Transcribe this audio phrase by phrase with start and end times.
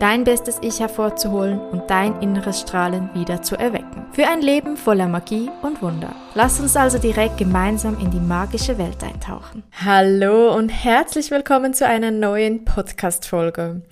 [0.00, 4.06] Dein bestes Ich hervorzuholen und dein inneres Strahlen wieder zu erwecken.
[4.12, 6.12] Für ein Leben voller Magie und Wunder.
[6.34, 9.62] Lass uns also direkt gemeinsam in die magische Welt eintauchen.
[9.84, 13.82] Hallo und herzlich willkommen zu einer neuen Podcast-Folge.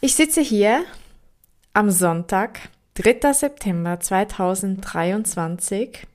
[0.00, 0.84] Ich sitze hier
[1.74, 3.34] am Sonntag, 3.
[3.34, 6.06] September 2023.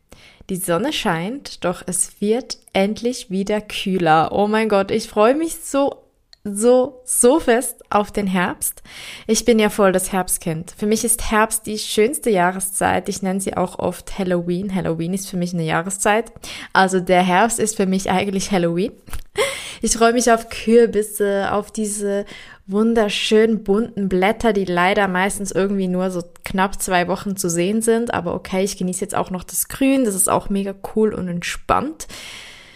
[0.50, 4.32] Die Sonne scheint, doch es wird endlich wieder kühler.
[4.32, 6.02] Oh mein Gott, ich freue mich so
[6.44, 8.82] so, so fest auf den Herbst.
[9.28, 10.74] Ich bin ja voll das Herbstkind.
[10.76, 13.10] Für mich ist Herbst die schönste Jahreszeit.
[13.10, 14.74] Ich nenne sie auch oft Halloween.
[14.74, 16.32] Halloween ist für mich eine Jahreszeit.
[16.74, 18.92] Also der Herbst ist für mich eigentlich Halloween.
[19.84, 22.26] Ich freue mich auf Kürbisse, auf diese
[22.68, 28.14] wunderschönen bunten Blätter, die leider meistens irgendwie nur so knapp zwei Wochen zu sehen sind.
[28.14, 30.06] Aber okay, ich genieße jetzt auch noch das Grün.
[30.06, 32.08] Das ist auch mega cool und entspannt.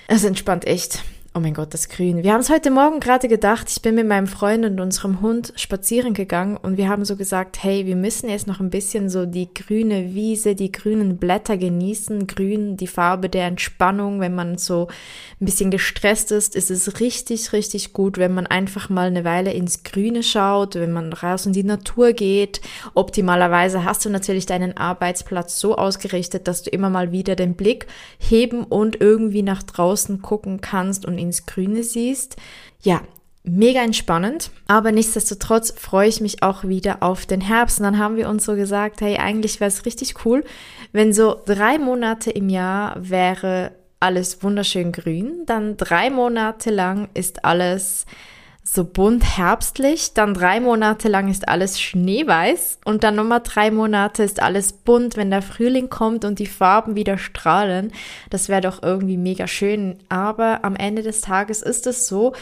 [0.08, 1.04] Es entspannt echt.
[1.38, 2.24] Oh mein Gott, das Grün.
[2.24, 3.70] Wir haben es heute Morgen gerade gedacht.
[3.70, 7.62] Ich bin mit meinem Freund und unserem Hund spazieren gegangen und wir haben so gesagt,
[7.62, 12.28] hey, wir müssen jetzt noch ein bisschen so die grüne Wiese, die grünen Blätter genießen.
[12.28, 14.22] Grün, die Farbe der Entspannung.
[14.22, 14.88] Wenn man so
[15.42, 19.52] ein bisschen gestresst ist, ist es richtig, richtig gut, wenn man einfach mal eine Weile
[19.52, 22.62] ins Grüne schaut, wenn man raus in die Natur geht.
[22.94, 27.88] Optimalerweise hast du natürlich deinen Arbeitsplatz so ausgerichtet, dass du immer mal wieder den Blick
[28.20, 32.38] heben und irgendwie nach draußen gucken kannst und ins Grüne siehst.
[32.82, 33.02] Ja,
[33.44, 37.80] mega entspannend, aber nichtsdestotrotz freue ich mich auch wieder auf den Herbst.
[37.80, 40.44] Und dann haben wir uns so gesagt, hey, eigentlich wäre es richtig cool,
[40.92, 47.46] wenn so drei Monate im Jahr wäre alles wunderschön grün, dann drei Monate lang ist
[47.46, 48.06] alles
[48.68, 54.24] so bunt herbstlich, dann drei Monate lang ist alles schneeweiß und dann nochmal drei Monate
[54.24, 57.94] ist alles bunt, wenn der Frühling kommt und die Farben wieder strahlen.
[58.32, 60.00] Das wäre doch irgendwie mega schön.
[60.10, 62.34] Aber am Ende des Tages ist es so,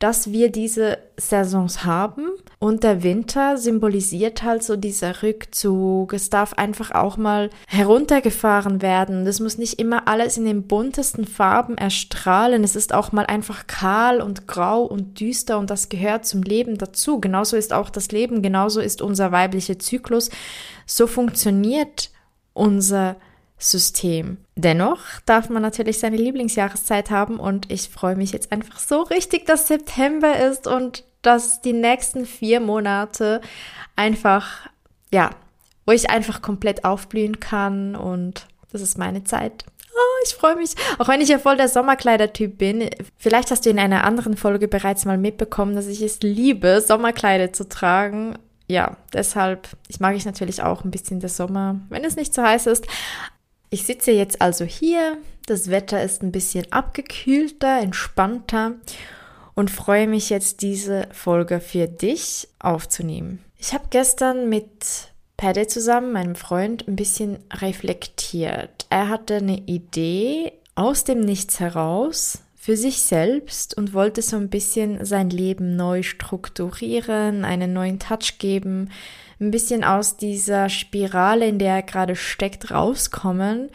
[0.00, 6.14] dass wir diese Saisons haben und der Winter symbolisiert halt so dieser Rückzug.
[6.14, 9.26] Es darf einfach auch mal heruntergefahren werden.
[9.26, 12.64] Das muss nicht immer alles in den buntesten Farben erstrahlen.
[12.64, 16.78] Es ist auch mal einfach kahl und grau und düster und das gehört zum Leben
[16.78, 17.20] dazu.
[17.20, 20.30] Genauso ist auch das Leben, genauso ist unser weiblicher Zyklus.
[20.86, 22.10] So funktioniert
[22.54, 23.16] unser
[23.60, 24.38] System.
[24.56, 29.46] Dennoch darf man natürlich seine Lieblingsjahreszeit haben und ich freue mich jetzt einfach so richtig,
[29.46, 33.40] dass September ist und dass die nächsten vier Monate
[33.96, 34.68] einfach,
[35.12, 35.30] ja,
[35.86, 39.64] wo ich einfach komplett aufblühen kann und das ist meine Zeit.
[39.92, 40.74] Oh, ich freue mich.
[40.98, 42.88] Auch wenn ich ja voll der Sommerkleidertyp bin.
[43.18, 47.52] Vielleicht hast du in einer anderen Folge bereits mal mitbekommen, dass ich es liebe, Sommerkleider
[47.52, 48.38] zu tragen.
[48.68, 52.42] Ja, deshalb, ich mag ich natürlich auch ein bisschen der Sommer, wenn es nicht so
[52.42, 52.86] heiß ist.
[53.72, 58.74] Ich sitze jetzt also hier, das Wetter ist ein bisschen abgekühlter, entspannter
[59.54, 63.44] und freue mich jetzt diese Folge für dich aufzunehmen.
[63.58, 68.86] Ich habe gestern mit Paddy zusammen, meinem Freund, ein bisschen reflektiert.
[68.90, 74.50] Er hatte eine Idee aus dem Nichts heraus für sich selbst und wollte so ein
[74.50, 78.90] bisschen sein Leben neu strukturieren, einen neuen Touch geben,
[79.40, 83.70] ein bisschen aus dieser Spirale, in der er gerade steckt, rauskommen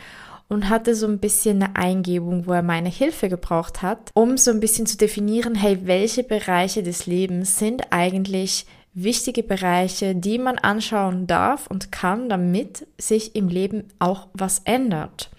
[0.47, 4.51] und hatte so ein bisschen eine Eingebung, wo er meine Hilfe gebraucht hat, um so
[4.51, 10.57] ein bisschen zu definieren, hey, welche Bereiche des Lebens sind eigentlich wichtige Bereiche, die man
[10.57, 15.29] anschauen darf und kann, damit sich im Leben auch was ändert.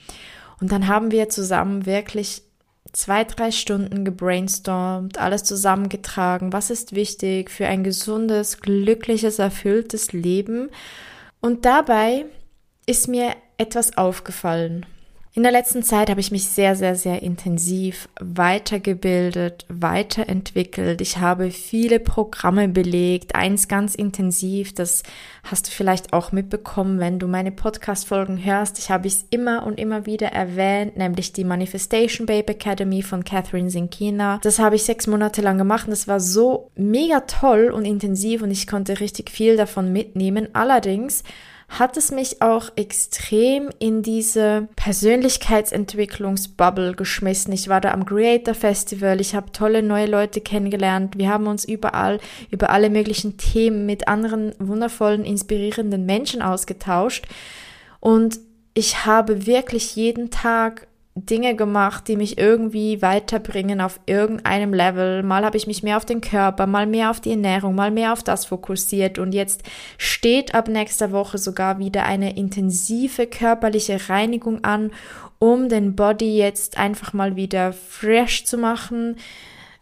[0.60, 2.42] Und dann haben wir zusammen wirklich
[2.96, 10.70] zwei, drei Stunden gebrainstormt, alles zusammengetragen, was ist wichtig für ein gesundes, glückliches, erfülltes Leben.
[11.40, 12.24] Und dabei
[12.86, 14.86] ist mir etwas aufgefallen.
[15.36, 21.02] In der letzten Zeit habe ich mich sehr, sehr, sehr intensiv weitergebildet, weiterentwickelt.
[21.02, 25.02] Ich habe viele Programme belegt, eins ganz intensiv, das
[25.44, 28.78] hast du vielleicht auch mitbekommen, wenn du meine Podcast-Folgen hörst.
[28.78, 33.68] Ich habe es immer und immer wieder erwähnt, nämlich die Manifestation Babe Academy von Catherine
[33.68, 34.38] Sinkina.
[34.42, 38.40] Das habe ich sechs Monate lang gemacht und das war so mega toll und intensiv
[38.40, 40.48] und ich konnte richtig viel davon mitnehmen.
[40.54, 41.24] Allerdings
[41.68, 47.52] hat es mich auch extrem in diese Persönlichkeitsentwicklungsbubble geschmissen.
[47.52, 51.64] Ich war da am Creator Festival, ich habe tolle neue Leute kennengelernt, wir haben uns
[51.64, 52.20] überall
[52.50, 57.26] über alle möglichen Themen mit anderen wundervollen, inspirierenden Menschen ausgetauscht
[58.00, 58.38] und
[58.74, 60.86] ich habe wirklich jeden Tag
[61.16, 65.22] Dinge gemacht, die mich irgendwie weiterbringen auf irgendeinem Level.
[65.22, 68.12] Mal habe ich mich mehr auf den Körper, mal mehr auf die Ernährung, mal mehr
[68.12, 69.18] auf das fokussiert.
[69.18, 69.62] Und jetzt
[69.96, 74.92] steht ab nächster Woche sogar wieder eine intensive körperliche Reinigung an,
[75.38, 79.16] um den Body jetzt einfach mal wieder fresh zu machen.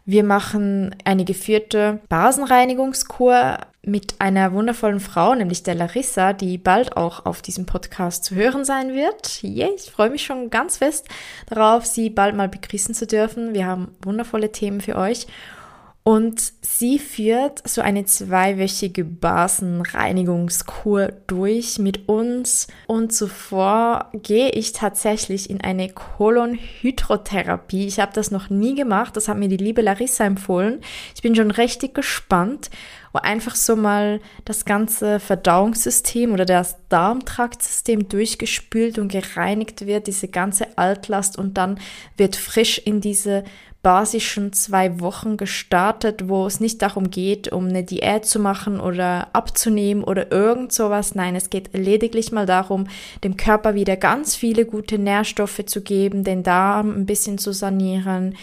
[0.07, 7.25] Wir machen eine geführte Basenreinigungskur mit einer wundervollen Frau, nämlich der Larissa, die bald auch
[7.25, 9.43] auf diesem Podcast zu hören sein wird.
[9.43, 11.07] Yeah, ich freue mich schon ganz fest
[11.47, 13.55] darauf, sie bald mal begrüßen zu dürfen.
[13.55, 15.25] Wir haben wundervolle Themen für euch.
[16.07, 22.67] Und sie führt so eine zweiwöchige Basenreinigungskur durch mit uns.
[22.85, 27.87] Und zuvor gehe ich tatsächlich in eine Kolonhydrotherapie.
[27.87, 29.17] Ich habe das noch nie gemacht.
[29.17, 30.81] Das hat mir die liebe Larissa empfohlen.
[31.15, 32.69] Ich bin schon richtig gespannt
[33.15, 40.27] wo einfach so mal das ganze Verdauungssystem oder das Darmtraktsystem durchgespült und gereinigt wird, diese
[40.27, 41.79] ganze Altlast und dann
[42.17, 43.45] wird frisch in diese
[43.81, 49.29] basischen zwei Wochen gestartet, wo es nicht darum geht, um eine Diät zu machen oder
[49.31, 51.15] abzunehmen oder irgend sowas.
[51.15, 52.87] Nein, es geht lediglich mal darum,
[53.23, 58.35] dem Körper wieder ganz viele gute Nährstoffe zu geben, den Darm ein bisschen zu sanieren,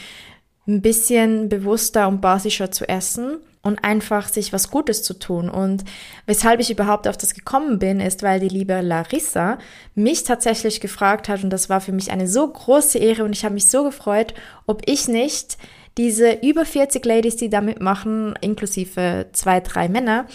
[0.66, 5.48] ein bisschen bewusster und basischer zu essen und einfach sich was Gutes zu tun.
[5.48, 5.84] Und
[6.26, 9.58] weshalb ich überhaupt auf das gekommen bin, ist, weil die liebe Larissa
[9.94, 13.44] mich tatsächlich gefragt hat und das war für mich eine so große Ehre und ich
[13.44, 14.34] habe mich so gefreut,
[14.66, 15.58] ob ich nicht
[15.96, 20.26] diese über 40 Ladies, die da mitmachen, inklusive zwei, drei Männer,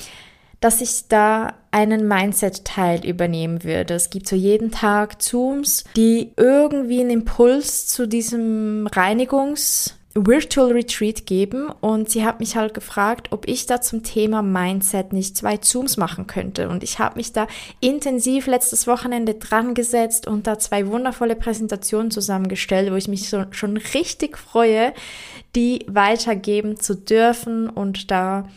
[0.59, 3.95] dass ich da einen Mindset-Teil übernehmen würde.
[3.95, 11.25] Es gibt so jeden Tag Zooms, die irgendwie einen Impuls zu diesem Reinigungs- Virtual Retreat
[11.25, 15.58] geben und sie hat mich halt gefragt, ob ich da zum Thema Mindset nicht zwei
[15.58, 16.69] Zooms machen könnte.
[16.69, 17.48] Und ich habe mich da
[17.80, 23.46] intensiv letztes Wochenende dran gesetzt und da zwei wundervolle Präsentationen zusammengestellt, wo ich mich so,
[23.52, 24.94] schon richtig freue,
[25.56, 28.48] die weitergeben zu dürfen und da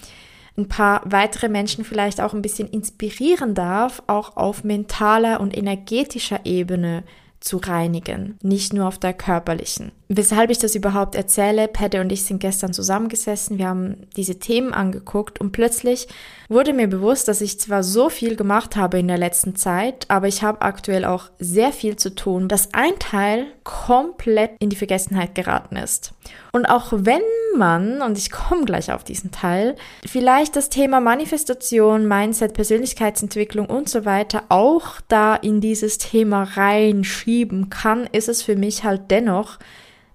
[0.57, 6.41] ein paar weitere Menschen vielleicht auch ein bisschen inspirieren darf, auch auf mentaler und energetischer
[6.45, 7.05] Ebene
[7.41, 9.93] zu reinigen, nicht nur auf der körperlichen.
[10.13, 14.75] Weshalb ich das überhaupt erzähle, Pette und ich sind gestern zusammengesessen, wir haben diese Themen
[14.75, 16.09] angeguckt und plötzlich
[16.49, 20.27] wurde mir bewusst, dass ich zwar so viel gemacht habe in der letzten Zeit, aber
[20.27, 25.37] ich habe aktuell auch sehr viel zu tun, dass ein Teil komplett in die Vergessenheit
[25.37, 26.13] geraten ist.
[26.51, 27.23] Und auch wenn
[27.57, 33.89] man, und ich komme gleich auf diesen Teil, vielleicht das Thema Manifestation, Mindset, Persönlichkeitsentwicklung und
[33.89, 39.61] so weiter auch da in dieses Thema reinschieben kann, ist es für mich halt dennoch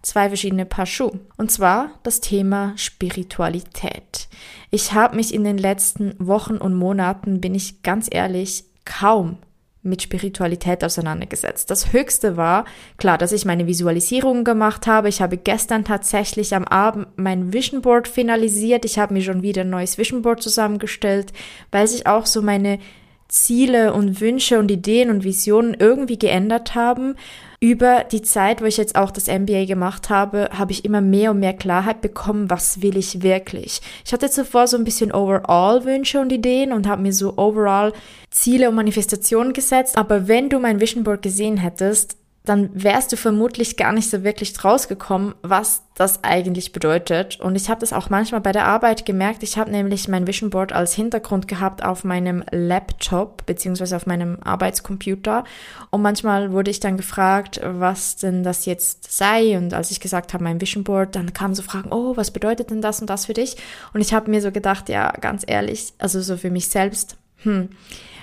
[0.05, 1.19] zwei verschiedene Paar Schuhe.
[1.37, 4.27] Und zwar das Thema Spiritualität.
[4.69, 9.37] Ich habe mich in den letzten Wochen und Monaten, bin ich ganz ehrlich, kaum
[9.81, 11.69] mit Spiritualität auseinandergesetzt.
[11.69, 12.65] Das Höchste war,
[12.97, 15.09] klar, dass ich meine Visualisierungen gemacht habe.
[15.09, 18.83] Ich habe gestern tatsächlich am Abend mein Vision Board finalisiert.
[18.83, 21.33] Ich habe mir schon wieder ein neues Vision Board zusammengestellt,
[21.71, 22.79] weil sich auch so meine
[23.27, 27.15] Ziele und Wünsche und Ideen und Visionen irgendwie geändert haben
[27.59, 31.31] über die Zeit, wo ich jetzt auch das MBA gemacht habe, habe ich immer mehr
[31.31, 33.81] und mehr Klarheit bekommen, was will ich wirklich.
[34.05, 37.93] Ich hatte zuvor so ein bisschen overall Wünsche und Ideen und habe mir so overall
[38.29, 39.97] Ziele und Manifestationen gesetzt.
[39.97, 44.23] Aber wenn du mein Vision Board gesehen hättest, dann wärst du vermutlich gar nicht so
[44.23, 47.39] wirklich draus gekommen, was das eigentlich bedeutet.
[47.39, 49.43] Und ich habe das auch manchmal bei der Arbeit gemerkt.
[49.43, 54.37] Ich habe nämlich mein Vision Board als Hintergrund gehabt auf meinem Laptop beziehungsweise auf meinem
[54.43, 55.45] Arbeitscomputer.
[55.89, 59.57] Und manchmal wurde ich dann gefragt, was denn das jetzt sei.
[59.57, 62.71] Und als ich gesagt habe, mein Vision Board, dann kamen so Fragen, oh, was bedeutet
[62.71, 63.57] denn das und das für dich?
[63.93, 67.69] Und ich habe mir so gedacht, ja, ganz ehrlich, also so für mich selbst, hm,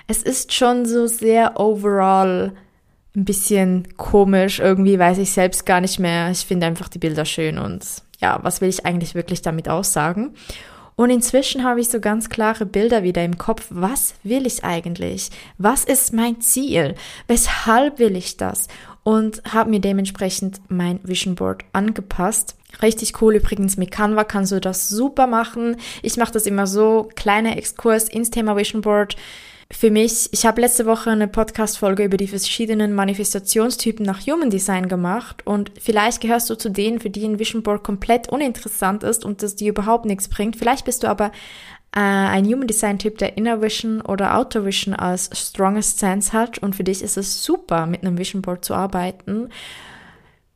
[0.08, 2.52] es ist schon so sehr overall
[3.14, 4.58] ein bisschen komisch.
[4.58, 6.30] Irgendwie weiß ich selbst gar nicht mehr.
[6.30, 7.84] Ich finde einfach die Bilder schön und
[8.20, 10.34] ja, was will ich eigentlich wirklich damit aussagen?
[10.94, 13.66] Und inzwischen habe ich so ganz klare Bilder wieder im Kopf.
[13.70, 15.30] Was will ich eigentlich?
[15.58, 16.94] Was ist mein Ziel?
[17.26, 18.68] Weshalb will ich das?
[19.02, 22.56] Und habe mir dementsprechend mein Vision Board angepasst.
[22.82, 25.76] Richtig cool übrigens, mit Canva kannst du das super machen.
[26.02, 29.16] Ich mache das immer so, kleiner Exkurs ins Thema Vision Board
[29.72, 34.86] für mich, ich habe letzte Woche eine Podcast-Folge über die verschiedenen Manifestationstypen nach Human Design
[34.86, 39.24] gemacht und vielleicht gehörst du zu denen, für die ein Vision Board komplett uninteressant ist
[39.24, 40.56] und das dir überhaupt nichts bringt.
[40.56, 41.32] Vielleicht bist du aber
[41.96, 46.58] äh, ein Human Design Typ, der Inner Vision oder Outer Vision als strongest sense hat
[46.58, 49.48] und für dich ist es super, mit einem Vision Board zu arbeiten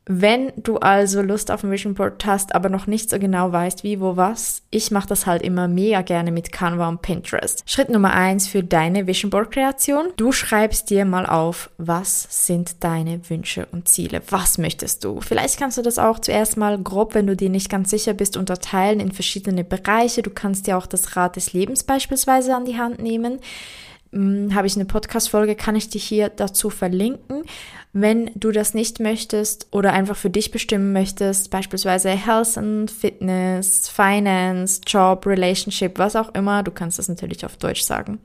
[0.08, 3.82] wenn du also Lust auf ein Vision Board hast, aber noch nicht so genau weißt,
[3.82, 7.64] wie, wo, was, ich mache das halt immer mega gerne mit Canva und Pinterest.
[7.66, 10.06] Schritt Nummer eins für deine Vision Board Kreation.
[10.16, 14.22] Du schreibst dir mal auf, was sind deine Wünsche und Ziele?
[14.30, 15.20] Was möchtest du?
[15.20, 18.36] Vielleicht kannst du das auch zuerst mal grob, wenn du dir nicht ganz sicher bist,
[18.36, 20.22] unterteilen in verschiedene Bereiche.
[20.22, 23.40] Du kannst dir auch das Rad des Lebens beispielsweise an die Hand nehmen.
[24.12, 27.44] Hm, habe ich eine Podcast-Folge, kann ich dich hier dazu verlinken.
[27.98, 33.88] Wenn du das nicht möchtest oder einfach für dich bestimmen möchtest, beispielsweise Health and Fitness,
[33.88, 38.18] Finance, Job, Relationship, was auch immer, du kannst das natürlich auf Deutsch sagen.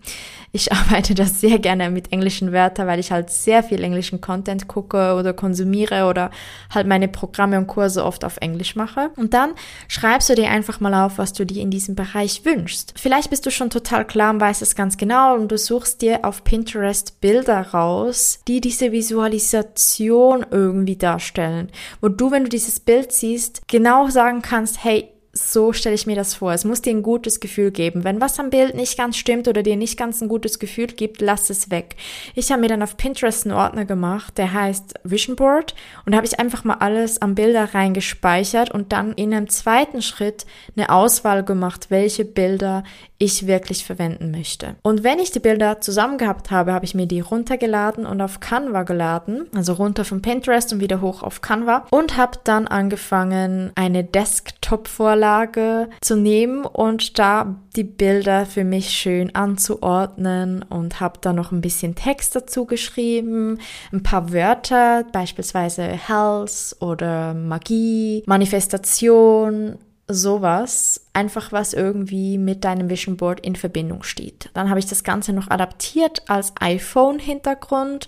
[0.52, 4.68] Ich arbeite das sehr gerne mit englischen Wörtern, weil ich halt sehr viel englischen Content
[4.68, 6.32] gucke oder konsumiere oder
[6.70, 9.12] halt meine Programme und Kurse oft auf Englisch mache.
[9.16, 9.52] Und dann
[9.88, 12.96] schreibst du dir einfach mal auf, was du dir in diesem Bereich wünschst.
[12.98, 16.26] Vielleicht bist du schon total klar und weißt es ganz genau und du suchst dir
[16.26, 23.14] auf Pinterest Bilder raus, die diese Visualisation irgendwie darstellen, wo du, wenn du dieses Bild
[23.14, 26.52] siehst, genau sagen kannst, hey, so stelle ich mir das vor.
[26.52, 28.04] Es muss dir ein gutes Gefühl geben.
[28.04, 31.22] Wenn was am Bild nicht ganz stimmt oder dir nicht ganz ein gutes Gefühl gibt,
[31.22, 31.96] lass es weg.
[32.36, 35.74] Ich habe mir dann auf Pinterest einen Ordner gemacht, der heißt Vision Board
[36.06, 40.46] und habe ich einfach mal alles am Bilder reingespeichert und dann in einem zweiten Schritt
[40.76, 42.84] eine Auswahl gemacht, welche Bilder
[43.22, 44.76] ich wirklich verwenden möchte.
[44.82, 48.40] Und wenn ich die Bilder zusammen gehabt habe, habe ich mir die runtergeladen und auf
[48.40, 53.72] Canva geladen, also runter von Pinterest und wieder hoch auf Canva und habe dann angefangen,
[53.76, 61.32] eine Desktop-Vorlage zu nehmen und da die Bilder für mich schön anzuordnen und habe da
[61.32, 63.60] noch ein bisschen Text dazu geschrieben,
[63.94, 69.78] ein paar Wörter, beispielsweise Health oder Magie, Manifestation
[70.14, 74.50] sowas, einfach was irgendwie mit deinem Vision Board in Verbindung steht.
[74.54, 78.08] Dann habe ich das Ganze noch adaptiert als iPhone-Hintergrund,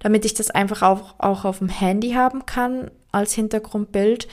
[0.00, 4.28] damit ich das einfach auch, auch auf dem Handy haben kann als Hintergrundbild.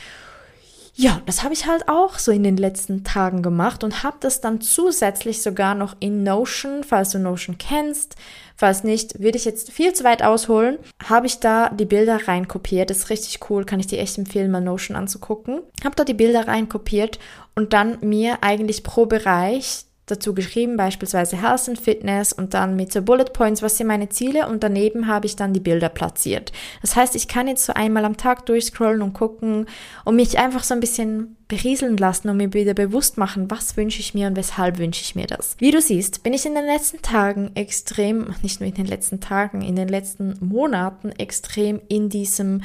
[0.98, 4.40] Ja, das habe ich halt auch so in den letzten Tagen gemacht und habe das
[4.40, 8.16] dann zusätzlich sogar noch in Notion, falls du Notion kennst.
[8.56, 12.92] Falls nicht, würde ich jetzt viel zu weit ausholen, habe ich da die Bilder reinkopiert.
[12.92, 15.64] Ist richtig cool, kann ich dir echt empfehlen, mal Notion anzugucken.
[15.84, 17.20] Habe da die Bilder reinkopiert
[17.56, 22.92] und dann mir eigentlich pro Bereich dazu geschrieben, beispielsweise Health and Fitness und dann mit
[22.92, 26.52] so Bullet Points, was sind meine Ziele und daneben habe ich dann die Bilder platziert.
[26.82, 29.66] Das heißt, ich kann jetzt so einmal am Tag durchscrollen und gucken
[30.04, 34.00] und mich einfach so ein bisschen berieseln lassen und mir wieder bewusst machen, was wünsche
[34.00, 35.56] ich mir und weshalb wünsche ich mir das.
[35.60, 39.22] Wie du siehst, bin ich in den letzten Tagen extrem, nicht nur in den letzten
[39.22, 42.62] Tagen, in den letzten Monaten extrem in diesem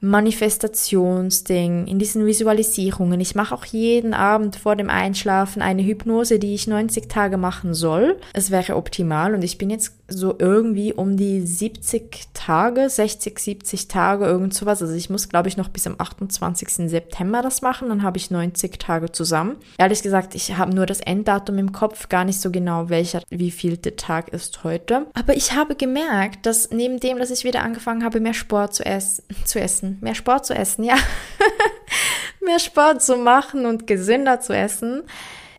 [0.00, 3.20] Manifestationsding, in diesen Visualisierungen.
[3.20, 7.74] Ich mache auch jeden Abend vor dem Einschlafen eine Hypnose, die ich 90 Tage machen
[7.74, 8.18] soll.
[8.32, 13.88] Es wäre optimal und ich bin jetzt so irgendwie um die 70 Tage, 60, 70
[13.88, 14.80] Tage, irgend sowas.
[14.80, 16.88] Also ich muss, glaube ich, noch bis am 28.
[16.88, 19.56] September das machen, dann habe ich 90 Tage zusammen.
[19.76, 23.50] Ehrlich gesagt, ich habe nur das Enddatum im Kopf, gar nicht so genau, welcher, wie
[23.50, 25.06] viel der Tag ist heute.
[25.12, 28.86] Aber ich habe gemerkt, dass neben dem, dass ich wieder angefangen habe, mehr Sport zu,
[28.86, 30.96] ess zu essen, mehr Sport zu essen, ja,
[32.40, 35.02] mehr Sport zu machen und gesünder zu essen,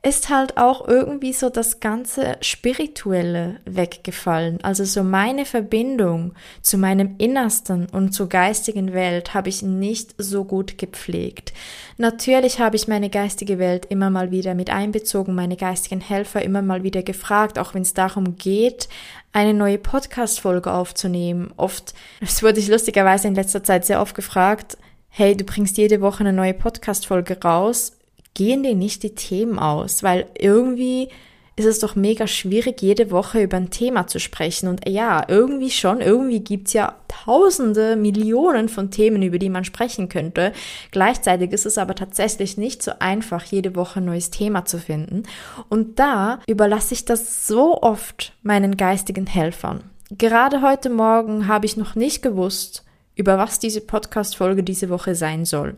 [0.02, 4.60] ist halt auch irgendwie so das ganze Spirituelle weggefallen.
[4.64, 10.46] Also so meine Verbindung zu meinem Innersten und zur geistigen Welt habe ich nicht so
[10.46, 11.52] gut gepflegt.
[11.98, 16.62] Natürlich habe ich meine geistige Welt immer mal wieder mit einbezogen, meine geistigen Helfer immer
[16.62, 18.88] mal wieder gefragt, auch wenn es darum geht,
[19.34, 21.52] eine neue Podcast-Folge aufzunehmen.
[21.58, 24.78] Oft, es wurde ich lustigerweise in letzter Zeit sehr oft gefragt,
[25.10, 27.99] hey, du bringst jede Woche eine neue Podcast-Folge raus
[28.40, 31.10] gehen dir nicht die Themen aus, weil irgendwie
[31.58, 34.70] ist es doch mega schwierig, jede Woche über ein Thema zu sprechen.
[34.70, 40.08] Und ja, irgendwie schon, irgendwie gibt's ja tausende, Millionen von Themen, über die man sprechen
[40.08, 40.54] könnte.
[40.92, 45.24] Gleichzeitig ist es aber tatsächlich nicht so einfach, jede Woche ein neues Thema zu finden.
[45.68, 49.84] Und da überlasse ich das so oft meinen geistigen Helfern.
[50.12, 52.86] Gerade heute Morgen habe ich noch nicht gewusst,
[53.20, 55.76] über was diese Podcast-Folge diese Woche sein soll.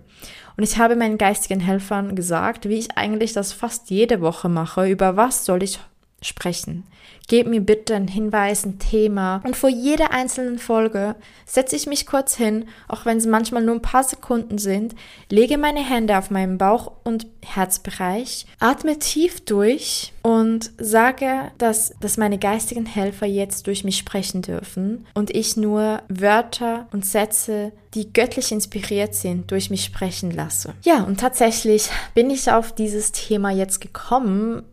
[0.57, 4.87] Und ich habe meinen geistigen Helfern gesagt, wie ich eigentlich das fast jede Woche mache,
[4.87, 5.79] über was soll ich
[6.21, 6.83] sprechen.
[7.27, 9.41] Gebt mir bitte einen Hinweis, ein Thema.
[9.43, 13.75] Und vor jeder einzelnen Folge setze ich mich kurz hin, auch wenn es manchmal nur
[13.75, 14.95] ein paar Sekunden sind,
[15.29, 22.17] lege meine Hände auf meinen Bauch- und Herzbereich, atme tief durch und sage, dass, dass
[22.17, 28.13] meine geistigen Helfer jetzt durch mich sprechen dürfen und ich nur Wörter und Sätze, die
[28.13, 30.73] göttlich inspiriert sind, durch mich sprechen lasse.
[30.83, 34.63] Ja, und tatsächlich bin ich auf dieses Thema jetzt gekommen,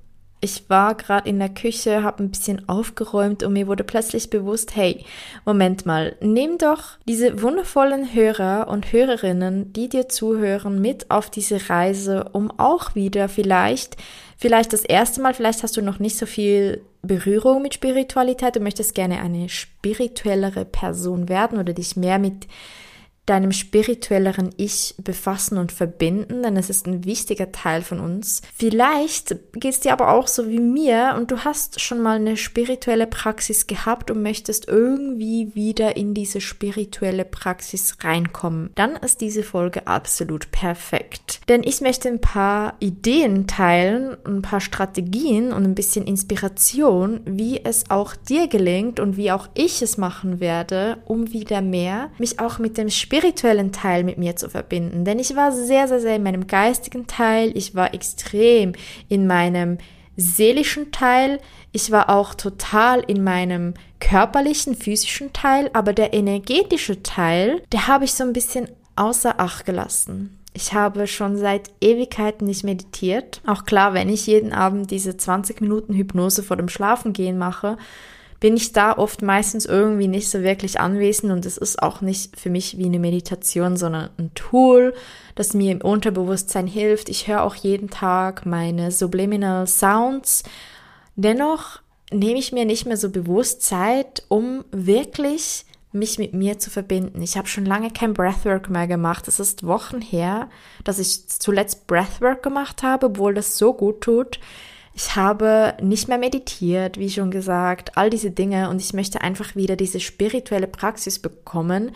[0.40, 4.76] Ich war gerade in der Küche, habe ein bisschen aufgeräumt und mir wurde plötzlich bewusst,
[4.76, 5.04] hey,
[5.45, 11.68] Moment mal, nimm doch diese wundervollen Hörer und Hörerinnen, die dir zuhören, mit auf diese
[11.68, 13.97] Reise, um auch wieder vielleicht,
[14.37, 18.61] vielleicht das erste Mal, vielleicht hast du noch nicht so viel Berührung mit Spiritualität, du
[18.61, 22.47] möchtest gerne eine spirituellere Person werden oder dich mehr mit
[23.28, 28.42] deinem spirituelleren Ich befassen und verbinden, denn es ist ein wichtiger Teil von uns.
[28.56, 32.37] Vielleicht geht es dir aber auch so wie mir und du hast schon mal eine
[32.37, 38.70] spirituelle Praxis gehabt und möchtest irgendwie wieder in diese spirituelle Praxis reinkommen.
[38.75, 41.40] Dann ist diese Folge absolut perfekt.
[41.49, 47.62] Denn ich möchte ein paar Ideen teilen, ein paar Strategien und ein bisschen Inspiration, wie
[47.64, 52.40] es auch dir gelingt und wie auch ich es machen werde, um wieder mehr mich
[52.40, 55.05] auch mit dem Spirituellen spirituellen Teil mit mir zu verbinden.
[55.05, 58.73] Denn ich war sehr, sehr, sehr in meinem geistigen Teil, ich war extrem
[59.09, 59.79] in meinem
[60.17, 61.41] seelischen Teil,
[61.73, 68.05] ich war auch total in meinem körperlichen, physischen Teil, aber der energetische Teil, der habe
[68.05, 70.39] ich so ein bisschen außer Acht gelassen.
[70.55, 73.43] Ich habe schon seit Ewigkeiten nicht meditiert.
[73.47, 77.77] Auch klar, wenn ich jeden Abend diese 20 Minuten Hypnose vor dem Schlafengehen mache,
[78.40, 82.38] bin ich da oft meistens irgendwie nicht so wirklich anwesend und es ist auch nicht
[82.38, 84.95] für mich wie eine Meditation, sondern ein Tool,
[85.35, 87.09] das mir im Unterbewusstsein hilft.
[87.09, 90.45] Ich höre auch jeden Tag meine Subliminal Sounds.
[91.16, 91.80] Dennoch
[92.12, 97.23] nehme ich mir nicht mehr so bewusst Zeit, um wirklich mich mit mir zu verbinden.
[97.23, 99.26] Ich habe schon lange kein Breathwork mehr gemacht.
[99.26, 100.49] Es ist Wochen her,
[100.85, 104.38] dass ich zuletzt Breathwork gemacht habe, obwohl das so gut tut.
[105.00, 109.55] Ich habe nicht mehr meditiert, wie schon gesagt, all diese Dinge und ich möchte einfach
[109.55, 111.93] wieder diese spirituelle Praxis bekommen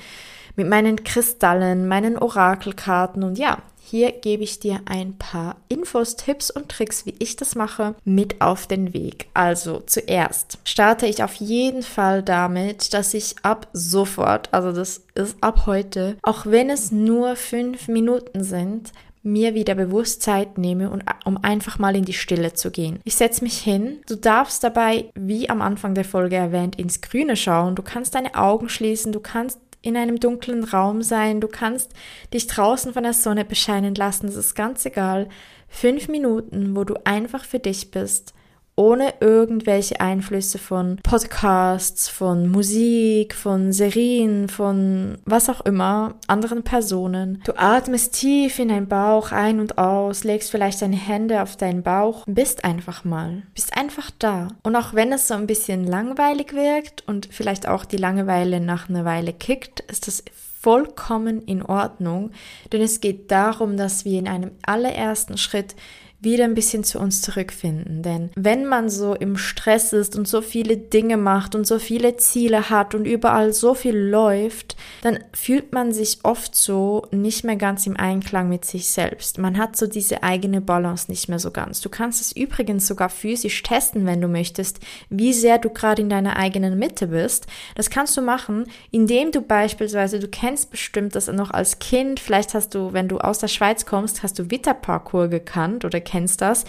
[0.55, 6.49] mit meinen Kristallen, meinen Orakelkarten und ja, hier gebe ich dir ein paar Infos, Tipps
[6.49, 9.27] und Tricks, wie ich das mache, mit auf den Weg.
[9.35, 15.37] Also zuerst starte ich auf jeden Fall damit, dass ich ab sofort, also das ist
[15.41, 18.93] ab heute, auch wenn es nur fünf Minuten sind,
[19.23, 23.01] mir wieder bewusst Zeit nehme, und, um einfach mal in die Stille zu gehen.
[23.05, 24.01] Ich setze mich hin.
[24.07, 27.75] Du darfst dabei, wie am Anfang der Folge erwähnt, ins Grüne schauen.
[27.75, 31.93] Du kannst deine Augen schließen, du kannst in einem dunklen Raum sein, du kannst
[32.33, 35.29] dich draußen von der Sonne bescheinen lassen, das ist ganz egal.
[35.69, 38.33] Fünf Minuten, wo du einfach für dich bist
[38.75, 47.43] ohne irgendwelche Einflüsse von Podcasts, von Musik, von Serien, von was auch immer, anderen Personen.
[47.45, 51.83] Du atmest tief in deinen Bauch ein und aus, legst vielleicht deine Hände auf deinen
[51.83, 54.49] Bauch, bist einfach mal, bist einfach da.
[54.63, 58.89] Und auch wenn es so ein bisschen langweilig wirkt und vielleicht auch die Langeweile nach
[58.89, 60.25] einer Weile kickt, ist das
[60.63, 62.31] vollkommen in Ordnung,
[62.73, 65.75] denn es geht darum, dass wir in einem allerersten Schritt
[66.23, 68.03] wieder ein bisschen zu uns zurückfinden.
[68.03, 72.17] Denn wenn man so im Stress ist und so viele Dinge macht und so viele
[72.17, 77.57] Ziele hat und überall so viel läuft, dann fühlt man sich oft so nicht mehr
[77.57, 79.39] ganz im Einklang mit sich selbst.
[79.39, 81.81] Man hat so diese eigene Balance nicht mehr so ganz.
[81.81, 84.79] Du kannst es übrigens sogar physisch testen, wenn du möchtest,
[85.11, 87.47] wie sehr du gerade in deiner eigenen Mitte bist.
[87.75, 92.55] Das kannst du machen, indem du beispielsweise, du kennst bestimmt das noch als Kind, vielleicht
[92.55, 96.65] hast du, wenn du aus der Schweiz kommst, hast du Witterparcours gekannt oder kennst das.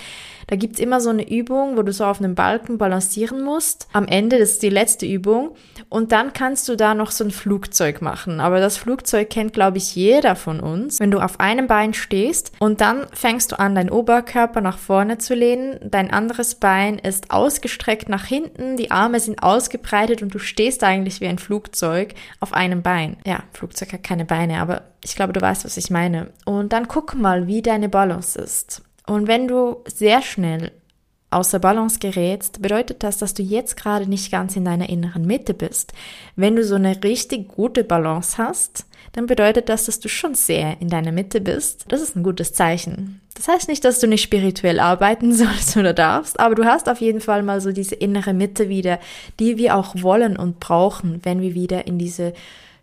[0.48, 3.88] Da gibt's immer so eine Übung, wo du so auf einem Balken balancieren musst.
[3.94, 5.56] Am Ende, das ist die letzte Übung.
[5.90, 8.40] Und dann kannst du da noch so ein Flugzeug machen.
[8.40, 11.00] Aber das Flugzeug kennt, glaube ich, jeder von uns.
[11.00, 15.18] Wenn du auf einem Bein stehst und dann fängst du an, deinen Oberkörper nach vorne
[15.18, 15.80] zu lehnen.
[15.84, 18.78] Dein anderes Bein ist ausgestreckt nach hinten.
[18.78, 23.18] Die Arme sind ausgebreitet und du stehst eigentlich wie ein Flugzeug auf einem Bein.
[23.26, 26.32] Ja, Flugzeug hat keine Beine, aber ich glaube, du weißt, was ich meine.
[26.46, 28.82] Und dann guck mal, wie deine Balance ist.
[29.06, 30.72] Und wenn du sehr schnell
[31.34, 35.54] außer Balance gerätst, bedeutet das, dass du jetzt gerade nicht ganz in deiner inneren Mitte
[35.54, 35.94] bist.
[36.36, 40.80] Wenn du so eine richtig gute Balance hast, dann bedeutet das, dass du schon sehr
[40.80, 41.86] in deiner Mitte bist.
[41.90, 43.22] Das ist ein gutes Zeichen.
[43.36, 47.02] Das heißt nicht, dass du nicht spirituell arbeiten sollst oder darfst, aber du hast auf
[47.02, 49.00] jeden Fall mal so diese innere Mitte wieder,
[49.40, 52.34] die wir auch wollen und brauchen, wenn wir wieder in diese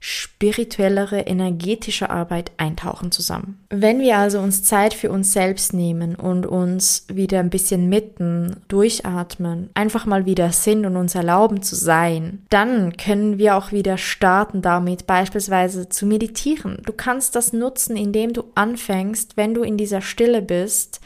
[0.00, 3.58] spirituellere, energetische Arbeit eintauchen zusammen.
[3.68, 8.56] Wenn wir also uns Zeit für uns selbst nehmen und uns wieder ein bisschen mitten,
[8.68, 13.98] durchatmen, einfach mal wieder sind und uns erlauben zu sein, dann können wir auch wieder
[13.98, 16.78] starten damit, beispielsweise zu meditieren.
[16.86, 21.00] Du kannst das nutzen, indem du anfängst, wenn du in dieser Stille bist,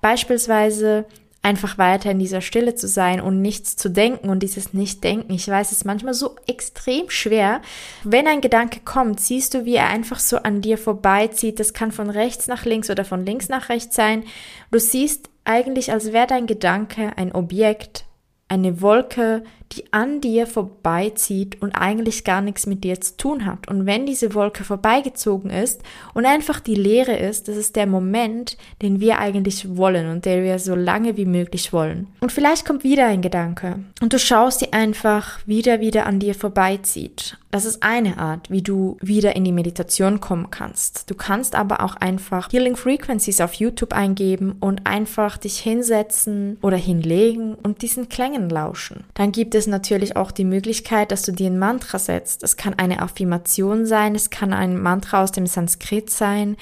[0.00, 1.04] beispielsweise
[1.48, 5.32] einfach weiter in dieser Stille zu sein und nichts zu denken und dieses Nicht-Denken.
[5.32, 7.62] Ich weiß, es ist manchmal so extrem schwer.
[8.04, 11.58] Wenn ein Gedanke kommt, siehst du, wie er einfach so an dir vorbeizieht.
[11.58, 14.24] Das kann von rechts nach links oder von links nach rechts sein.
[14.70, 18.04] Du siehst eigentlich, als wäre dein Gedanke ein Objekt,
[18.48, 23.68] eine Wolke, die an dir vorbeizieht und eigentlich gar nichts mit dir zu tun hat.
[23.68, 25.82] Und wenn diese Wolke vorbeigezogen ist
[26.14, 30.44] und einfach die Leere ist, das ist der Moment, den wir eigentlich wollen und den
[30.44, 32.08] wir so lange wie möglich wollen.
[32.20, 36.34] Und vielleicht kommt wieder ein Gedanke und du schaust die einfach wieder, wieder an dir
[36.34, 37.36] vorbeizieht.
[37.50, 41.10] Das ist eine Art, wie du wieder in die Meditation kommen kannst.
[41.10, 46.76] Du kannst aber auch einfach Healing Frequencies auf YouTube eingeben und einfach dich hinsetzen oder
[46.76, 49.04] hinlegen und diesen Klängen lauschen.
[49.14, 52.42] Dann gibt es natürlich auch die Möglichkeit, dass du dir ein Mantra setzt.
[52.42, 56.56] Es kann eine Affirmation sein, es kann ein Mantra aus dem Sanskrit sein,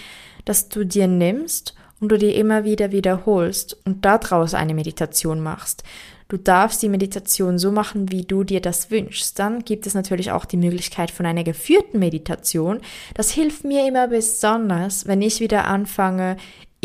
[0.44, 5.82] dass du dir nimmst und du dir immer wieder wiederholst und daraus eine Meditation machst.
[6.28, 9.38] Du darfst die Meditation so machen, wie du dir das wünschst.
[9.38, 12.80] Dann gibt es natürlich auch die Möglichkeit von einer geführten Meditation.
[13.14, 16.36] Das hilft mir immer besonders, wenn ich wieder anfange,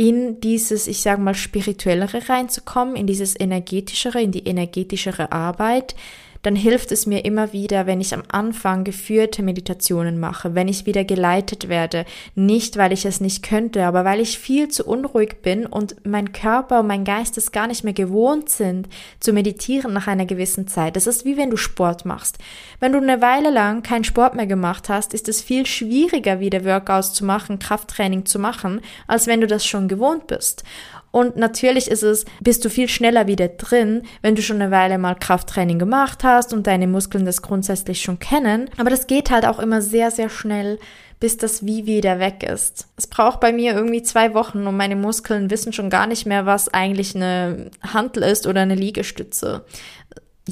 [0.01, 5.93] in dieses, ich sage mal, spirituellere reinzukommen, in dieses energetischere, in die energetischere Arbeit,
[6.41, 10.85] dann hilft es mir immer wieder, wenn ich am Anfang geführte Meditationen mache, wenn ich
[10.85, 15.41] wieder geleitet werde, nicht weil ich es nicht könnte, aber weil ich viel zu unruhig
[15.41, 18.87] bin und mein Körper und mein Geist es gar nicht mehr gewohnt sind,
[19.19, 20.95] zu meditieren nach einer gewissen Zeit.
[20.95, 22.37] Das ist wie wenn du Sport machst.
[22.79, 26.65] Wenn du eine Weile lang keinen Sport mehr gemacht hast, ist es viel schwieriger, wieder
[26.65, 30.63] Workouts zu machen, Krafttraining zu machen, als wenn du das schon gewohnt bist.
[31.11, 34.97] Und natürlich ist es, bist du viel schneller wieder drin, wenn du schon eine Weile
[34.97, 38.69] mal Krafttraining gemacht hast und deine Muskeln das grundsätzlich schon kennen.
[38.77, 40.79] Aber das geht halt auch immer sehr, sehr schnell,
[41.19, 42.87] bis das Wie wieder weg ist.
[42.97, 46.45] Es braucht bei mir irgendwie zwei Wochen und meine Muskeln wissen schon gar nicht mehr,
[46.45, 49.63] was eigentlich eine Hantel ist oder eine Liegestütze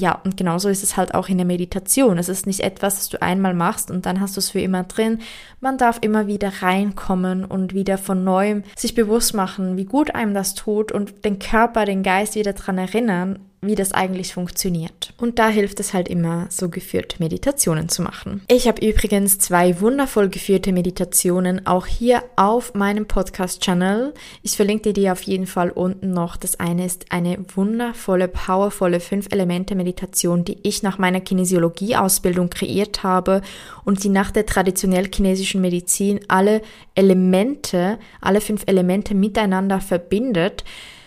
[0.00, 2.16] ja, und genauso ist es halt auch in der Meditation.
[2.16, 4.84] Es ist nicht etwas, das du einmal machst und dann hast du es für immer
[4.84, 5.18] drin.
[5.60, 10.32] Man darf immer wieder reinkommen und wieder von neuem sich bewusst machen, wie gut einem
[10.32, 15.12] das tut und den Körper, den Geist wieder dran erinnern, wie das eigentlich funktioniert.
[15.18, 18.42] Und da hilft es halt immer, so geführte Meditationen zu machen.
[18.48, 24.14] Ich habe übrigens zwei wundervoll geführte Meditationen auch hier auf meinem Podcast-Channel.
[24.42, 26.38] Ich verlinke dir die auf jeden Fall unten noch.
[26.38, 33.42] Das eine ist eine wundervolle, powervolle Fünf-Elemente-Meditation, die ich nach meiner Kinesiologie-Ausbildung kreiert habe
[33.84, 36.62] und die nach der traditionell chinesischen Medizin alle
[36.94, 40.64] Elemente, alle fünf Elemente miteinander verbindet.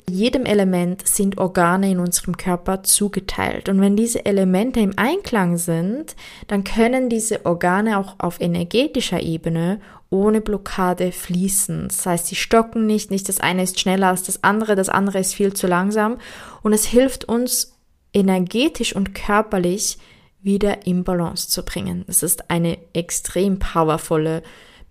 [0.09, 3.69] Jedem Element sind Organe in unserem Körper zugeteilt.
[3.69, 6.15] Und wenn diese Elemente im Einklang sind,
[6.47, 11.87] dann können diese Organe auch auf energetischer Ebene ohne Blockade fließen.
[11.87, 15.19] Das heißt, sie stocken nicht, nicht das eine ist schneller als das andere, das andere
[15.19, 16.17] ist viel zu langsam.
[16.61, 17.73] Und es hilft uns
[18.13, 19.97] energetisch und körperlich
[20.41, 22.03] wieder in Balance zu bringen.
[22.07, 24.43] Es ist eine extrem powervolle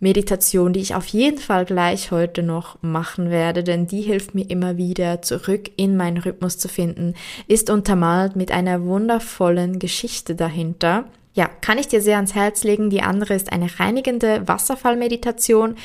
[0.02, 4.50] Meditation, die ich auf jeden Fall gleich heute noch machen werde, denn die hilft mir
[4.50, 7.14] immer wieder zurück in meinen Rhythmus zu finden,
[7.46, 11.04] ist untermalt mit einer wundervollen Geschichte dahinter.
[11.34, 12.90] Ja, kann ich dir sehr ans Herz legen.
[12.90, 15.76] Die andere ist eine reinigende Wasserfallmeditation,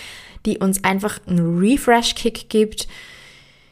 [0.47, 2.87] die uns einfach einen Refresh-Kick gibt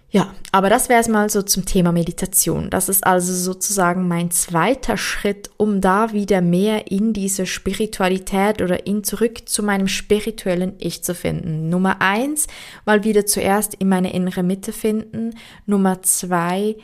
[0.09, 2.69] ja, aber das wäre es mal so zum Thema Meditation.
[2.69, 8.85] Das ist also sozusagen mein zweiter Schritt, um da wieder mehr in diese Spiritualität oder
[8.87, 11.69] in zurück zu meinem spirituellen Ich zu finden.
[11.69, 12.47] Nummer eins,
[12.85, 15.33] mal wieder zuerst in meine innere Mitte finden.
[15.65, 16.77] Nummer zwei,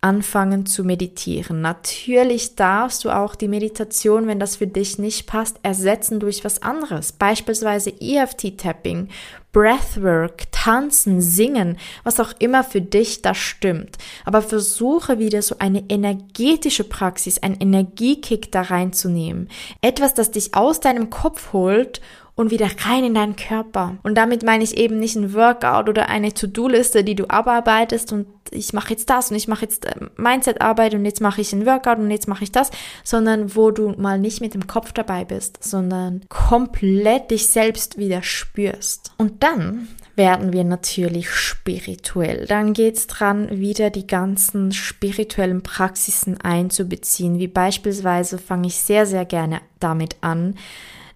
[0.00, 1.60] anfangen zu meditieren.
[1.60, 6.62] Natürlich darfst du auch die Meditation, wenn das für dich nicht passt, ersetzen durch was
[6.62, 7.12] anderes.
[7.12, 9.08] Beispielsweise EFT-Tapping,
[9.52, 13.96] Breathwork, Tanzen, Singen, was auch immer für dich da stimmt.
[14.24, 19.48] Aber versuche wieder so eine energetische Praxis, einen Energiekick da reinzunehmen.
[19.80, 22.02] Etwas, das dich aus deinem Kopf holt
[22.36, 23.96] und wieder rein in deinen Körper.
[24.02, 28.26] Und damit meine ich eben nicht ein Workout oder eine To-Do-Liste, die du abarbeitest und
[28.50, 31.66] ich mache jetzt das und ich mache jetzt äh, Mindset-Arbeit und jetzt mache ich ein
[31.66, 32.70] Workout und jetzt mache ich das,
[33.02, 38.22] sondern wo du mal nicht mit dem Kopf dabei bist, sondern komplett dich selbst wieder
[38.22, 39.12] spürst.
[39.16, 42.46] Und dann werden wir natürlich spirituell.
[42.46, 49.24] Dann geht's dran, wieder die ganzen spirituellen Praxisen einzubeziehen, wie beispielsweise fange ich sehr, sehr
[49.24, 50.54] gerne damit an,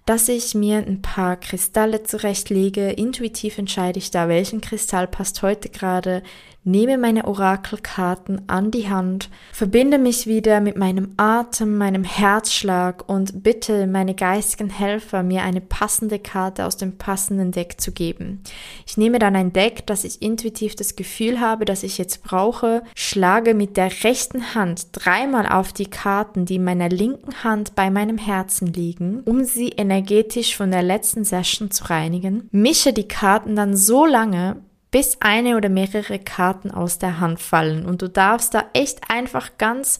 [0.07, 2.91] dass ich mir ein paar Kristalle zurechtlege.
[2.91, 6.23] Intuitiv entscheide ich da, welchen Kristall passt heute gerade
[6.65, 13.43] nehme meine Orakelkarten an die Hand, verbinde mich wieder mit meinem Atem, meinem Herzschlag und
[13.43, 18.43] bitte meine geistigen Helfer, mir eine passende Karte aus dem passenden Deck zu geben.
[18.87, 22.83] Ich nehme dann ein Deck, das ich intuitiv das Gefühl habe, dass ich jetzt brauche,
[22.95, 27.91] schlage mit der rechten Hand dreimal auf die Karten, die in meiner linken Hand bei
[27.91, 33.57] meinem Herzen liegen, um sie energetisch von der letzten Session zu reinigen, mische die Karten
[33.57, 34.57] dann so lange,
[34.91, 37.87] bis eine oder mehrere Karten aus der Hand fallen.
[37.87, 39.99] Und du darfst da echt einfach ganz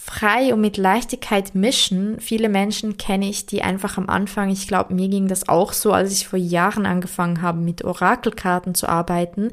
[0.00, 2.20] frei und mit Leichtigkeit mischen.
[2.20, 5.92] Viele Menschen kenne ich, die einfach am Anfang, ich glaube, mir ging das auch so,
[5.92, 9.50] als ich vor Jahren angefangen habe, mit Orakelkarten zu arbeiten,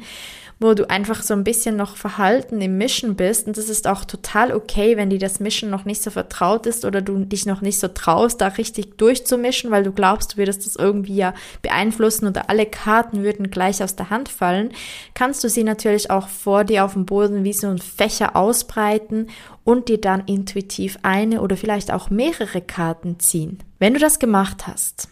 [0.59, 3.47] wo du einfach so ein bisschen noch verhalten im Mischen bist.
[3.47, 6.85] Und das ist auch total okay, wenn dir das Mischen noch nicht so vertraut ist
[6.85, 10.65] oder du dich noch nicht so traust, da richtig durchzumischen, weil du glaubst, du würdest
[10.65, 14.69] das irgendwie ja beeinflussen oder alle Karten würden gleich aus der Hand fallen,
[15.15, 19.27] kannst du sie natürlich auch vor dir auf dem Boden wie so ein Fächer ausbreiten
[19.65, 23.59] und dir dann intuitiv eine oder vielleicht auch mehrere Karten ziehen.
[23.79, 25.09] Wenn du das gemacht hast,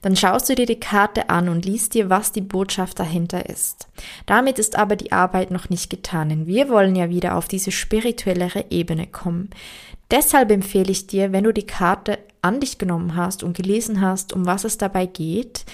[0.00, 3.88] dann schaust du dir die Karte an und liest dir, was die Botschaft dahinter ist.
[4.26, 7.72] Damit ist aber die Arbeit noch nicht getan, denn wir wollen ja wieder auf diese
[7.72, 9.50] spirituellere Ebene kommen.
[10.10, 14.32] Deshalb empfehle ich dir, wenn du die Karte an dich genommen hast und gelesen hast,
[14.32, 15.64] um was es dabei geht,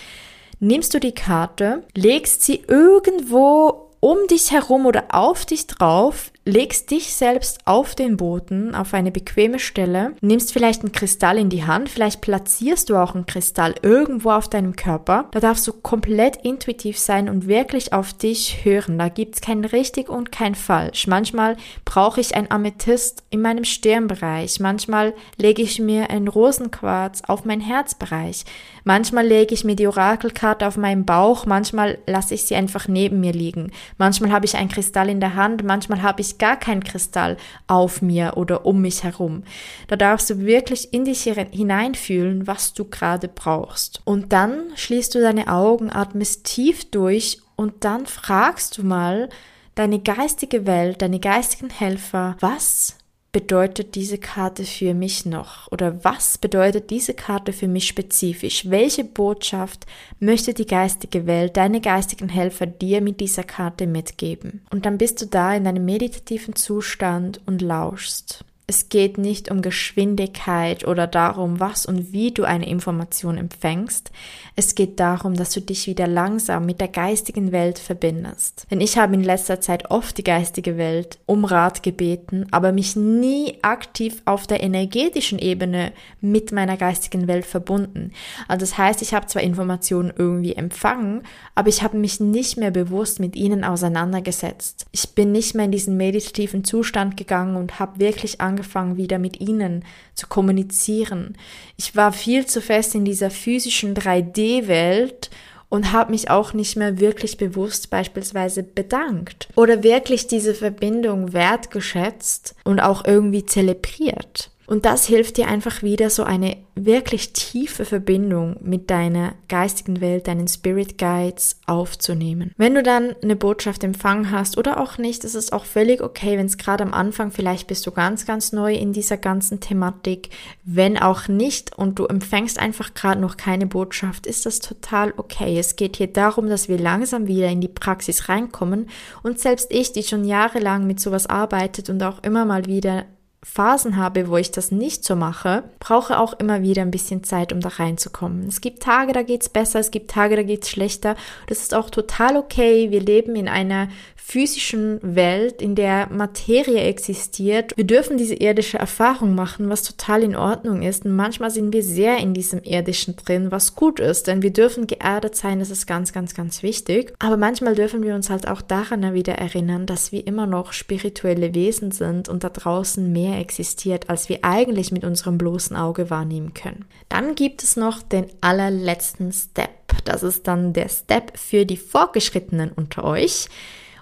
[0.61, 6.91] nimmst du die Karte, legst sie irgendwo um dich herum oder auf dich drauf, legst
[6.91, 11.65] dich selbst auf den Boden, auf eine bequeme Stelle, nimmst vielleicht einen Kristall in die
[11.65, 15.27] Hand, vielleicht platzierst du auch einen Kristall irgendwo auf deinem Körper.
[15.31, 18.99] Da darfst du komplett intuitiv sein und wirklich auf dich hören.
[18.99, 21.07] Da gibt's kein richtig und kein falsch.
[21.07, 27.45] Manchmal brauche ich ein Amethyst in meinem Stirnbereich, manchmal lege ich mir ein Rosenquarz auf
[27.47, 28.45] mein Herzbereich,
[28.85, 33.21] manchmal lege ich mir die Orakelkarte auf meinen Bauch, manchmal lasse ich sie einfach neben
[33.21, 36.83] mir liegen, manchmal habe ich einen Kristall in der Hand, manchmal habe ich gar kein
[36.83, 39.45] Kristall auf mir oder um mich herum.
[39.89, 44.01] Da darfst du wirklich in dich hineinfühlen, was du gerade brauchst.
[44.05, 49.29] Und dann schließt du deine Augen, atmest tief durch und dann fragst du mal
[49.75, 52.97] deine geistige Welt, deine geistigen Helfer, was
[53.35, 55.71] bedeutet diese Karte für mich noch?
[55.73, 58.71] Oder was bedeutet diese Karte für mich spezifisch?
[58.71, 59.87] Welche Botschaft
[60.21, 64.63] möchte die geistige Welt, deine geistigen Helfer dir mit dieser Karte mitgeben?
[64.71, 68.45] Und dann bist du da in einem meditativen Zustand und lauschst.
[68.67, 74.11] Es geht nicht um Geschwindigkeit oder darum, was und wie du eine Information empfängst.
[74.57, 78.67] Es geht darum, dass du dich wieder langsam mit der geistigen Welt verbindest.
[78.71, 82.97] Denn ich habe in letzter Zeit oft die geistige Welt um Rat gebeten, aber mich
[82.97, 88.13] nie aktiv auf der energetischen Ebene mit meiner geistigen Welt verbunden.
[88.49, 91.23] Also das heißt, ich habe zwar Informationen irgendwie empfangen,
[91.55, 94.87] aber ich habe mich nicht mehr bewusst mit ihnen auseinandergesetzt.
[94.91, 99.19] Ich bin nicht mehr in diesen meditativen Zustand gegangen und habe wirklich Angst angefangen, wieder
[99.19, 101.37] mit ihnen zu kommunizieren.
[101.77, 105.31] Ich war viel zu fest in dieser physischen 3D-Welt
[105.69, 112.55] und habe mich auch nicht mehr wirklich bewusst beispielsweise bedankt oder wirklich diese Verbindung wertgeschätzt
[112.63, 114.51] und auch irgendwie zelebriert.
[114.67, 120.27] Und das hilft dir einfach wieder so eine wirklich tiefe Verbindung mit deiner geistigen Welt,
[120.27, 122.53] deinen Spirit Guides aufzunehmen.
[122.57, 126.37] Wenn du dann eine Botschaft empfangen hast oder auch nicht, ist es auch völlig okay,
[126.37, 130.31] wenn es gerade am Anfang vielleicht bist du ganz, ganz neu in dieser ganzen Thematik.
[130.65, 135.59] Wenn auch nicht und du empfängst einfach gerade noch keine Botschaft, ist das total okay.
[135.59, 138.89] Es geht hier darum, dass wir langsam wieder in die Praxis reinkommen
[139.23, 143.05] und selbst ich, die schon jahrelang mit sowas arbeitet und auch immer mal wieder
[143.45, 147.53] Phasen habe, wo ich das nicht so mache, brauche auch immer wieder ein bisschen Zeit,
[147.53, 148.49] um da reinzukommen.
[148.49, 151.15] Es gibt Tage, da geht's besser, es gibt Tage, da geht's schlechter.
[151.47, 152.91] Das ist auch total okay.
[152.91, 153.89] Wir leben in einer
[154.27, 157.77] physischen Welt, in der Materie existiert.
[157.77, 161.05] Wir dürfen diese irdische Erfahrung machen, was total in Ordnung ist.
[161.05, 164.87] Und manchmal sind wir sehr in diesem irdischen drin, was gut ist, denn wir dürfen
[164.87, 167.13] geerdet sein, das ist ganz, ganz, ganz wichtig.
[167.19, 171.55] Aber manchmal dürfen wir uns halt auch daran wieder erinnern, dass wir immer noch spirituelle
[171.55, 176.55] Wesen sind und da draußen mehr existiert, als wir eigentlich mit unserem bloßen Auge wahrnehmen
[176.55, 176.85] können.
[177.09, 179.71] Dann gibt es noch den allerletzten Step.
[180.05, 183.49] Das ist dann der Step für die Fortgeschrittenen unter euch.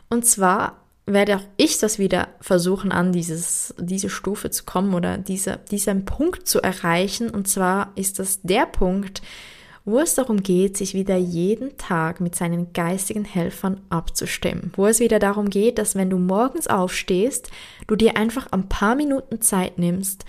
[0.09, 5.18] Und zwar werde auch ich das wieder versuchen, an dieses, diese Stufe zu kommen oder
[5.18, 7.31] diese, diesen Punkt zu erreichen.
[7.31, 9.23] Und zwar ist das der Punkt,
[9.85, 14.73] wo es darum geht, sich wieder jeden Tag mit seinen geistigen Helfern abzustimmen.
[14.77, 17.51] Wo es wieder darum geht, dass wenn du morgens aufstehst,
[17.87, 20.25] du dir einfach ein paar Minuten Zeit nimmst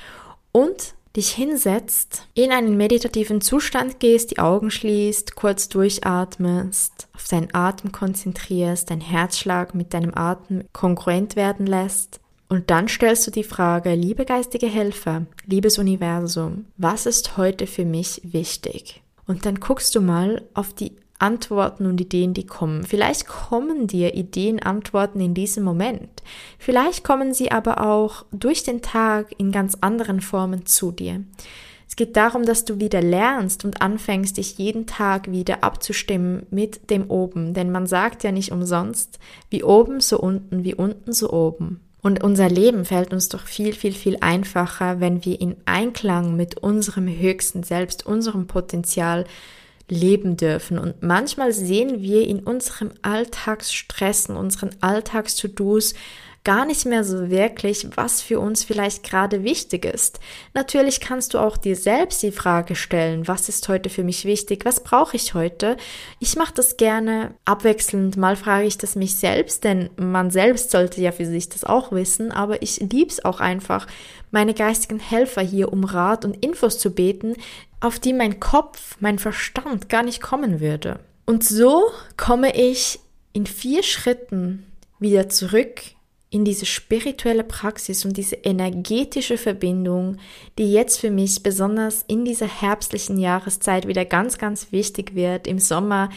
[0.52, 7.54] und dich hinsetzt, in einen meditativen Zustand gehst, die Augen schließt, kurz durchatmest, auf deinen
[7.54, 12.20] Atem konzentrierst, dein Herzschlag mit deinem Atem kongruent werden lässt.
[12.50, 17.86] Und dann stellst du die Frage, liebe geistige Helfer, liebes Universum, was ist heute für
[17.86, 19.03] mich wichtig?
[19.28, 22.84] Und dann guckst du mal auf die Antworten und Ideen, die kommen.
[22.84, 26.22] Vielleicht kommen dir Ideen, Antworten in diesem Moment.
[26.60, 31.24] Vielleicht kommen sie aber auch durch den Tag in ganz anderen Formen zu dir.
[31.88, 36.90] Es geht darum, dass du wieder lernst und anfängst, dich jeden Tag wieder abzustimmen mit
[36.90, 37.54] dem Oben.
[37.54, 41.80] Denn man sagt ja nicht umsonst, wie oben so unten, wie unten so oben.
[42.04, 46.58] Und unser Leben fällt uns doch viel, viel, viel einfacher, wenn wir in Einklang mit
[46.58, 49.24] unserem höchsten Selbst, unserem Potenzial
[49.90, 50.78] leben dürfen.
[50.78, 55.94] Und manchmal sehen wir in unserem Alltagsstress, in unseren Alltags-To-Dos
[56.44, 60.20] gar nicht mehr so wirklich, was für uns vielleicht gerade wichtig ist.
[60.54, 64.66] Natürlich kannst du auch dir selbst die Frage stellen, was ist heute für mich wichtig,
[64.66, 65.78] was brauche ich heute?
[66.20, 71.00] Ich mache das gerne abwechselnd, mal frage ich das mich selbst, denn man selbst sollte
[71.00, 73.88] ja für sich das auch wissen, aber ich lieb's auch einfach,
[74.32, 77.36] meine geistigen Helfer hier um Rat und Infos zu beten,
[77.80, 81.00] auf die mein Kopf, mein Verstand gar nicht kommen würde.
[81.26, 81.84] Und so
[82.18, 83.00] komme ich
[83.32, 84.66] in vier Schritten
[85.00, 85.82] wieder zurück
[86.34, 90.18] in diese spirituelle Praxis und diese energetische Verbindung,
[90.58, 95.46] die jetzt für mich besonders in dieser herbstlichen Jahreszeit wieder ganz, ganz wichtig wird.
[95.46, 96.10] Im Sommer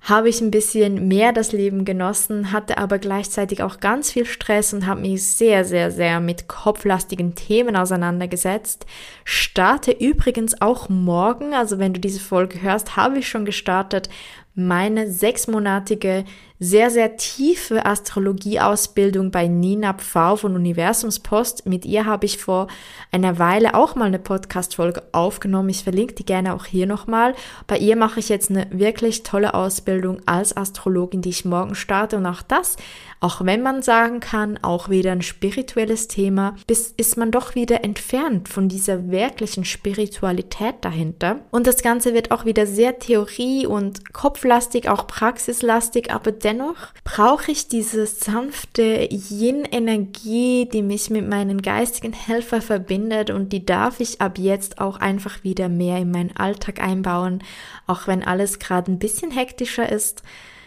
[0.00, 4.72] habe ich ein bisschen mehr das Leben genossen, hatte aber gleichzeitig auch ganz viel Stress
[4.72, 8.86] und habe mich sehr, sehr, sehr mit kopflastigen Themen auseinandergesetzt.
[9.24, 14.08] Starte übrigens auch morgen, also wenn du diese Folge hörst, habe ich schon gestartet,
[14.54, 16.24] meine sechsmonatige
[16.60, 21.66] sehr, sehr tiefe Astrologieausbildung bei Nina Pfau von Universumspost.
[21.66, 22.66] Mit ihr habe ich vor
[23.12, 25.68] einer Weile auch mal eine Podcast-Folge aufgenommen.
[25.68, 27.34] Ich verlinke die gerne auch hier nochmal.
[27.66, 32.16] Bei ihr mache ich jetzt eine wirklich tolle Ausbildung als Astrologin, die ich morgen starte.
[32.16, 32.76] Und auch das,
[33.20, 37.84] auch wenn man sagen kann, auch wieder ein spirituelles Thema, bis ist man doch wieder
[37.84, 41.40] entfernt von dieser wirklichen Spiritualität dahinter.
[41.50, 47.52] Und das Ganze wird auch wieder sehr Theorie und kopflastig, auch praxislastig, aber dennoch brauche
[47.52, 54.22] ich diese sanfte Yin-Energie, die mich mit meinen geistigen Helfer verbindet und die darf ich
[54.22, 57.42] ab jetzt auch einfach wieder mehr in meinen Alltag einbauen,
[57.86, 60.22] auch wenn alles gerade ein bisschen hektischer ist,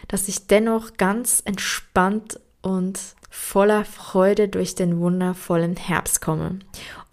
[0.06, 6.60] dass ich dennoch ganz entspannt und voller Freude durch den wundervollen Herbst komme.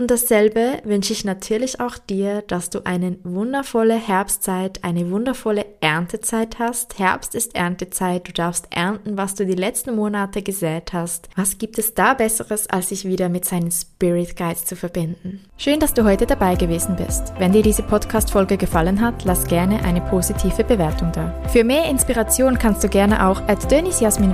[0.01, 6.57] Und dasselbe wünsche ich natürlich auch dir, dass du eine wundervolle Herbstzeit, eine wundervolle Erntezeit
[6.57, 6.97] hast.
[6.99, 11.27] Herbst ist Erntezeit, du darfst ernten, was du die letzten Monate gesät hast.
[11.35, 15.43] Was gibt es da Besseres, als sich wieder mit seinen Spirit Guides zu verbinden?
[15.57, 17.33] Schön, dass du heute dabei gewesen bist.
[17.37, 21.35] Wenn dir diese Podcast-Folge gefallen hat, lass gerne eine positive Bewertung da.
[21.49, 23.67] Für mehr Inspiration kannst du gerne auch at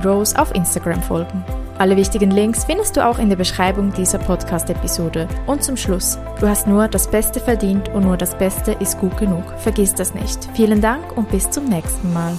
[0.04, 1.44] Rose auf Instagram folgen.
[1.78, 5.28] Alle wichtigen Links findest du auch in der Beschreibung dieser Podcast-Episode.
[5.56, 9.16] Und zum Schluss, du hast nur das Beste verdient und nur das Beste ist gut
[9.16, 9.42] genug.
[9.56, 10.50] Vergiss das nicht.
[10.52, 12.34] Vielen Dank und bis zum nächsten Mal.